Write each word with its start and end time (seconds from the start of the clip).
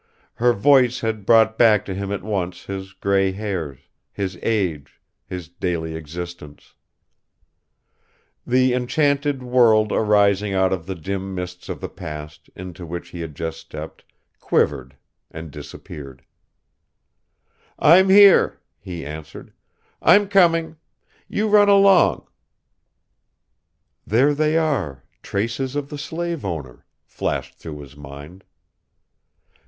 Her 0.33 0.51
voice 0.53 1.01
had 1.01 1.27
brought 1.27 1.59
back 1.59 1.85
to 1.85 1.93
him 1.93 2.11
at 2.11 2.23
once 2.23 2.65
his 2.65 2.93
grey 2.93 3.33
hairs, 3.33 3.81
his 4.11 4.35
age, 4.41 4.99
his 5.27 5.47
daily 5.47 5.93
existence... 5.93 6.73
The 8.43 8.73
enchanted 8.73 9.43
world 9.43 9.91
arising 9.91 10.55
out 10.55 10.73
of 10.73 10.87
the 10.87 10.95
dim 10.95 11.35
mists 11.35 11.69
of 11.69 11.81
the 11.81 11.87
past, 11.87 12.49
into 12.55 12.83
which 12.83 13.09
he 13.09 13.21
had 13.21 13.35
just 13.35 13.59
stepped, 13.59 14.03
quivered 14.39 14.97
and 15.29 15.51
disappeared. 15.51 16.23
"I'm 17.77 18.09
here," 18.09 18.59
he 18.79 19.05
answered; 19.05 19.53
"I'm 20.01 20.27
coming. 20.29 20.77
You 21.27 21.47
run 21.47 21.69
along." 21.69 22.25
"There 24.07 24.33
they 24.33 24.57
are, 24.57 25.03
traces 25.21 25.75
of 25.75 25.89
the 25.89 25.97
slaveowner," 25.99 26.87
flashed 27.05 27.59
through 27.59 27.81
his 27.81 27.95
mind. 27.95 28.43